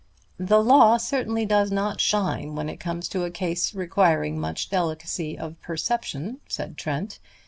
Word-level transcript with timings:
"The 0.39 0.57
law 0.57 0.97
certainly 0.97 1.45
does 1.45 1.69
not 1.71 2.01
shine 2.01 2.55
when 2.55 2.69
it 2.69 2.77
comes 2.77 3.07
to 3.09 3.23
a 3.23 3.29
case 3.29 3.75
requiring 3.75 4.39
much 4.39 4.71
delicacy 4.71 5.37
of 5.37 5.61
perception," 5.61 6.39
said 6.47 6.75
Trent. 6.75 7.19